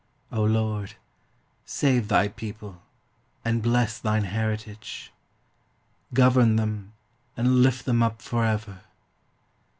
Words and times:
O 0.31 0.43
Lord, 0.43 0.95
save 1.63 2.07
thy 2.07 2.27
people, 2.27 2.81
and 3.45 3.61
bless 3.61 3.99
thine 3.99 4.23
heritage. 4.23 5.13
Govern 6.11 6.55
them, 6.55 6.93
and 7.37 7.61
lift 7.61 7.85
them 7.85 8.01
up 8.01 8.19
for 8.19 8.43
ever. 8.43 8.81